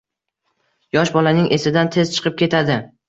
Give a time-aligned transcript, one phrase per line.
[0.97, 2.79] Yosh bolaning esidan tez chiqib ketadi